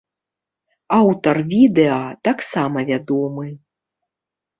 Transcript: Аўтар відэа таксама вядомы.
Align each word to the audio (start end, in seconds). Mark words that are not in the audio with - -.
Аўтар 0.99 1.35
відэа 1.51 1.97
таксама 2.29 2.79
вядомы. 2.89 3.45